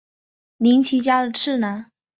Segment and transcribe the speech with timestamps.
[0.57, 1.91] 绫崎家的次男。